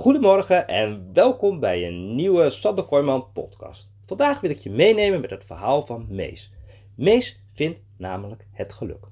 [0.00, 3.92] Goedemorgen en welkom bij een nieuwe Sander Kooijman podcast.
[4.06, 6.52] Vandaag wil ik je meenemen met het verhaal van Mees.
[6.94, 9.06] Mees vindt namelijk het geluk.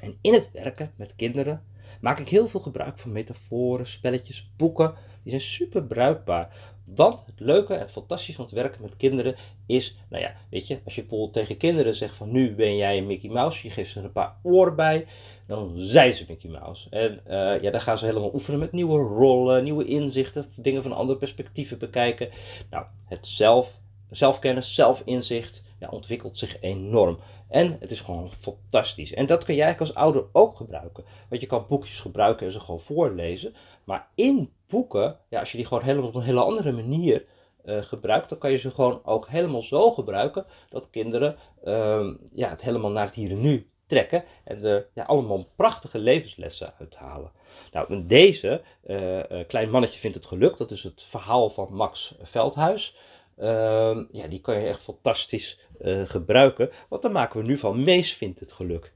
[0.00, 1.64] En in het werken met kinderen
[2.00, 4.94] maak ik heel veel gebruik van metaforen, spelletjes, boeken.
[5.22, 6.56] Die zijn super bruikbaar.
[6.94, 9.34] Want het leuke het fantastische van het werken met kinderen
[9.66, 13.02] is, nou ja, weet je, als je bijvoorbeeld tegen kinderen zegt van nu ben jij
[13.02, 15.06] Mickey Mouse, je geeft ze er een paar oren bij,
[15.46, 16.90] dan zijn ze Mickey Mouse.
[16.90, 20.92] En uh, ja, dan gaan ze helemaal oefenen met nieuwe rollen, nieuwe inzichten, dingen van
[20.92, 22.28] andere perspectieven bekijken.
[22.70, 27.18] Nou, het zelf, zelfkennis, zelfinzicht, ja, ontwikkelt zich enorm.
[27.48, 29.14] En het is gewoon fantastisch.
[29.14, 31.04] En dat kun jij eigenlijk als ouder ook gebruiken.
[31.28, 33.54] Want je kan boekjes gebruiken en ze gewoon voorlezen.
[33.84, 37.24] Maar in boeken, ja, als je die gewoon helemaal op een hele andere manier
[37.64, 42.48] uh, gebruikt, dan kan je ze gewoon ook helemaal zo gebruiken dat kinderen uh, ja,
[42.48, 47.32] het helemaal naar het hier en nu trekken en er ja, allemaal prachtige levenslessen uithalen.
[47.72, 52.96] Nou, deze, uh, Klein Mannetje vindt het geluk, dat is het verhaal van Max Veldhuis.
[53.40, 56.70] Ehm, ja, die kan je echt fantastisch uh, gebruiken.
[56.88, 58.94] Want dan maken we nu van Mees vindt het geluk.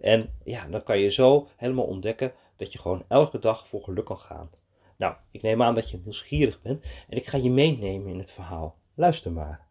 [0.00, 4.04] En ja, dan kan je zo helemaal ontdekken dat je gewoon elke dag voor geluk
[4.04, 4.50] kan gaan.
[4.96, 8.32] Nou, ik neem aan dat je nieuwsgierig bent en ik ga je meenemen in het
[8.32, 8.76] verhaal.
[8.94, 9.66] Luister maar.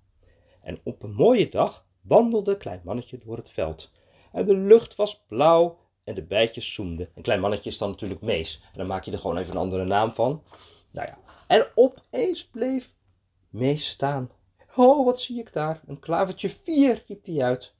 [0.61, 3.91] En op een mooie dag wandelde Klein Mannetje door het veld.
[4.31, 7.09] En de lucht was blauw en de bijtjes zoemden.
[7.15, 8.61] Een klein mannetje is dan natuurlijk Mees.
[8.63, 10.43] En dan maak je er gewoon even een andere naam van.
[10.91, 12.97] Nou ja, en opeens bleef
[13.49, 14.31] Mees staan.
[14.75, 15.81] Oh, wat zie ik daar?
[15.87, 17.73] Een klavertje vier, riep hij uit.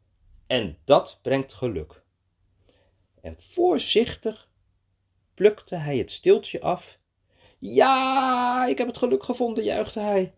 [0.47, 2.03] En dat brengt geluk.
[3.21, 4.49] En voorzichtig
[5.33, 6.99] plukte hij het stiltje af.
[7.59, 10.33] Ja, ik heb het geluk gevonden, juichte hij.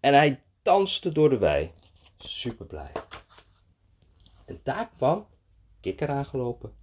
[0.00, 1.70] En hij danste door de wei.
[2.18, 2.92] Super blij.
[4.44, 5.26] En daar kwam
[5.80, 6.74] Kikker aangelopen.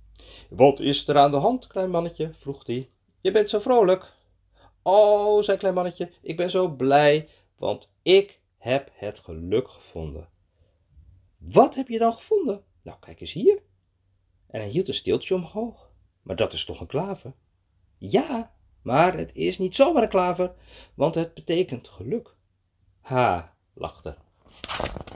[0.49, 2.33] Wat is er aan de hand, klein mannetje?
[2.37, 2.89] vroeg hij.
[3.21, 4.13] Je bent zo vrolijk.
[4.81, 10.29] Oh, zei klein mannetje, ik ben zo blij, want ik heb het geluk gevonden.
[11.37, 12.63] Wat heb je dan gevonden?
[12.81, 13.63] Nou, kijk eens hier.
[14.47, 15.91] En hij hield een steeltje omhoog.
[16.21, 17.33] Maar dat is toch een klaver?
[17.97, 20.55] Ja, maar het is niet zomaar een klaver,
[20.93, 22.35] want het betekent geluk.
[23.01, 24.17] Ha, lachte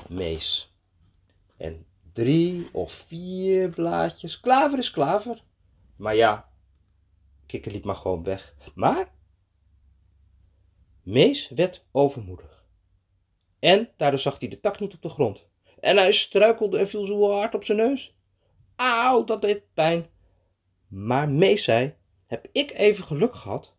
[0.09, 0.75] Mees.
[1.57, 4.39] En drie of vier blaadjes.
[4.39, 5.43] Klaver is klaver.
[5.95, 6.49] Maar ja,
[7.45, 8.55] Kikker liep maar gewoon weg.
[8.75, 9.13] Maar
[11.03, 12.65] Mees werd overmoedig.
[13.59, 15.45] En daardoor zag hij de tak niet op de grond.
[15.79, 18.15] En hij struikelde en viel zo hard op zijn neus.
[18.75, 20.09] Auw, dat deed pijn.
[20.87, 21.95] Maar Mees zei,
[22.25, 23.73] heb ik even geluk gehad,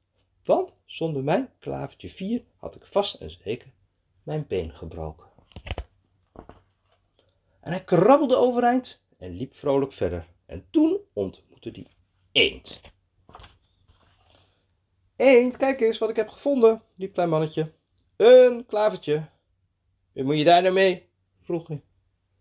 [0.44, 3.72] want zonder mijn klavertje vier had ik vast en zeker
[4.22, 5.27] mijn been gebroken.
[7.61, 10.27] En hij krabbelde overeind en liep vrolijk verder.
[10.47, 11.87] En toen ontmoette hij
[12.32, 12.81] eend.
[15.22, 17.72] Eend, kijk eens wat ik heb gevonden, riep klein mannetje.
[18.16, 19.28] Een klavertje.
[20.12, 21.09] Wie moet je daar nou mee?
[21.41, 21.83] vroeg hij.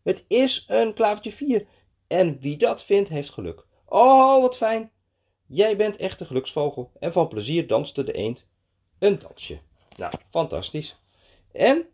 [0.04, 1.66] Het is een klavertje vier.
[2.08, 3.66] En wie dat vindt, heeft geluk.
[3.86, 4.92] Oh, wat fijn.
[5.48, 6.92] Jij bent echt een geluksvogel.
[7.00, 8.48] En van plezier danste de eend
[9.00, 9.60] een dansje.
[9.98, 11.02] Nou, fantastisch.
[11.52, 11.86] En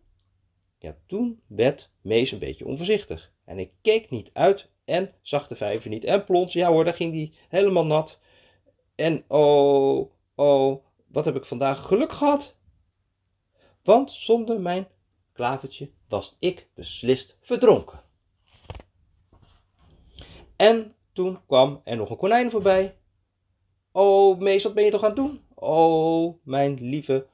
[0.77, 3.33] ja, toen werd Mees een beetje onvoorzichtig.
[3.45, 6.03] En ik keek niet uit en zag de vijver niet.
[6.03, 8.19] En plons, ja hoor, daar ging hij helemaal nat.
[8.95, 12.55] En oh, oh, wat heb ik vandaag geluk gehad.
[13.83, 14.87] Want zonder mijn
[15.33, 18.03] klavertje was ik beslist verdronken.
[20.55, 22.97] En toen kwam er nog een konijn voorbij.
[23.91, 25.45] Oh, Mees, wat ben je toch aan het doen?
[25.53, 27.27] Oh, mijn lieve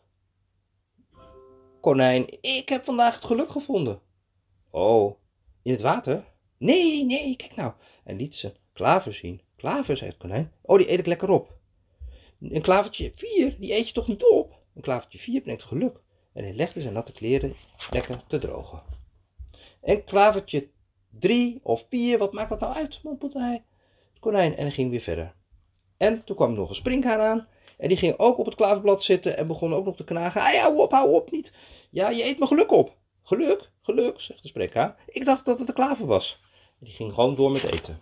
[1.81, 4.01] konijn, ik heb vandaag het geluk gevonden.
[4.69, 5.19] Oh,
[5.61, 6.25] in het water?
[6.57, 7.73] Nee, nee, kijk nou.
[8.03, 9.41] En liet ze klaver zien.
[9.55, 10.53] Klaver, zei het konijn.
[10.61, 11.61] Oh, die eet ik lekker op.
[12.49, 14.59] Een klavertje vier, die eet je toch niet op?
[14.75, 16.01] Een klavertje vier brengt geluk.
[16.33, 17.55] En hij legde zijn natte kleren
[17.91, 18.81] lekker te drogen.
[19.81, 20.69] En klavertje
[21.09, 22.99] drie of vier, wat maakt dat nou uit?
[23.03, 23.63] mompelde hij.
[24.09, 25.35] Het konijn en hij ging weer verder.
[25.97, 27.47] En toen kwam nog een springhaan aan.
[27.77, 30.41] En die ging ook op het klaverblad zitten en begon ook nog te knagen.
[30.41, 31.53] Ah, hou op, hou op niet.
[31.89, 32.97] Ja, je eet me geluk op.
[33.23, 34.95] Geluk, geluk, zegt de spreekhaan.
[35.07, 36.39] Ik dacht dat het de klaver was.
[36.79, 37.99] En die ging gewoon door met eten.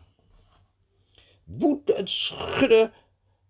[1.43, 2.91] Woedend schudde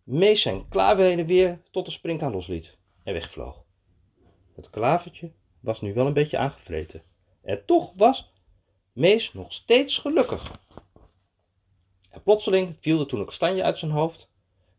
[0.03, 3.63] Mees zijn klaver heen en weer tot de springhaan losliet en wegvloog.
[4.55, 7.03] Het klavertje was nu wel een beetje aangevreten.
[7.41, 8.31] En toch was
[8.93, 10.51] Mees nog steeds gelukkig.
[12.09, 14.29] En plotseling viel er toen een kastanje uit zijn hoofd.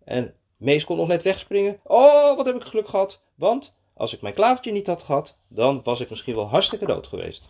[0.04, 1.80] En Mees kon nog net wegspringen.
[1.84, 3.22] Oh, wat heb ik geluk gehad.
[3.34, 7.06] Want als ik mijn klavertje niet had gehad, dan was ik misschien wel hartstikke dood
[7.06, 7.48] geweest.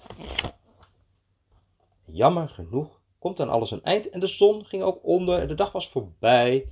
[2.05, 5.55] Jammer genoeg komt dan alles een eind en de zon ging ook onder en de
[5.55, 6.69] dag was voorbij.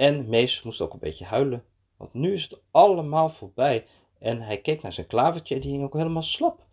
[0.00, 1.64] En Mees moest ook een beetje huilen.
[1.96, 3.86] Want nu is het allemaal voorbij.
[4.18, 6.66] En hij keek naar zijn klavertje en die hing ook helemaal slap.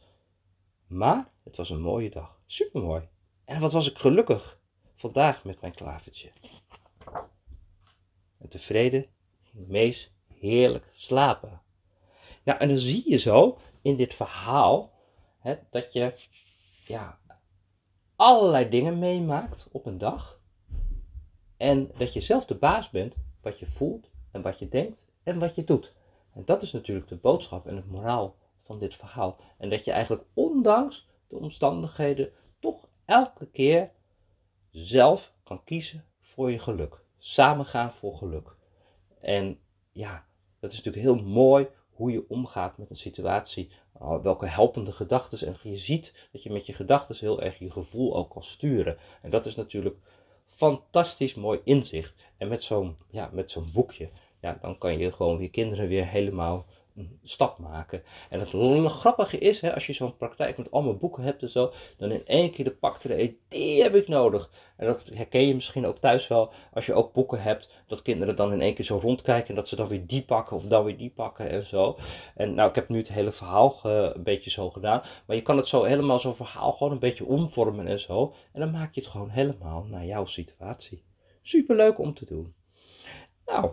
[0.88, 2.39] Maar het was een mooie dag.
[2.45, 3.07] Supermooi.
[3.45, 4.59] En wat was ik gelukkig
[4.95, 6.31] vandaag met mijn klavertje.
[8.38, 9.06] En tevreden
[9.44, 11.62] ging Mees heerlijk slapen.
[12.44, 14.94] Nou, en dan zie je zo in dit verhaal
[15.39, 16.13] hè, dat je
[16.85, 17.19] ja,
[18.15, 20.37] allerlei dingen meemaakt op een dag.
[21.57, 25.39] En dat je zelf de baas bent wat je voelt en wat je denkt en
[25.39, 25.95] wat je doet.
[26.33, 29.38] En dat is natuurlijk de boodschap en het moraal van dit verhaal.
[29.57, 33.92] En dat je eigenlijk ondanks de omstandigheden toch elke keer
[34.71, 37.04] zelf kan kiezen voor je geluk.
[37.18, 38.56] Samen gaan voor geluk.
[39.21, 39.60] En
[39.92, 40.25] ja,
[40.60, 43.71] dat is natuurlijk heel mooi hoe je omgaat met een situatie.
[44.01, 45.48] Uh, welke helpende gedachten.
[45.48, 48.98] En je ziet dat je met je gedachten heel erg je gevoel ook kan sturen.
[49.21, 49.98] En dat is natuurlijk
[50.56, 52.14] fantastisch mooi inzicht.
[52.38, 54.10] En met zo'n ja, met zo'n boekje,
[54.40, 56.66] ja, dan kan je gewoon je kinderen weer helemaal
[57.24, 58.04] stap maken.
[58.30, 58.50] En het
[58.92, 62.26] grappige is, hè, als je zo'n praktijk met allemaal boeken hebt en zo, dan in
[62.26, 64.50] één keer de pak er die heb ik nodig.
[64.78, 68.36] En dat herken je misschien ook thuis wel, als je ook boeken hebt, dat kinderen
[68.36, 70.84] dan in één keer zo rondkijken en dat ze dan weer die pakken of dan
[70.84, 71.98] weer die pakken en zo.
[72.36, 75.58] En nou, ik heb nu het hele verhaal een beetje zo gedaan, maar je kan
[75.58, 78.34] het zo helemaal zo'n verhaal gewoon een beetje omvormen en zo.
[78.52, 81.04] En dan maak je het gewoon helemaal naar jouw situatie.
[81.42, 82.54] Superleuk om te doen.
[83.46, 83.72] Nou,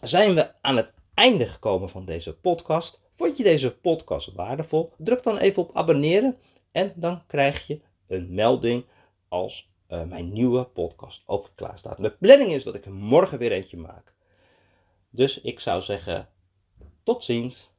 [0.00, 3.00] zijn we aan het einde gekomen van deze podcast.
[3.14, 4.92] Vond je deze podcast waardevol?
[4.96, 6.36] Druk dan even op abonneren
[6.72, 8.84] en dan krijg je een melding
[9.28, 12.02] als uh, mijn nieuwe podcast open klaar staat.
[12.02, 14.14] De planning is dat ik er morgen weer eentje maak.
[15.10, 16.28] Dus ik zou zeggen,
[17.02, 17.70] tot ziens.